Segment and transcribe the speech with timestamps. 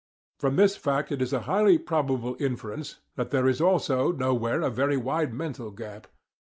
[0.39, 4.71] From this fact it is a highly probable inference that there is also nowhere a
[4.71, 6.07] very wide mental gap.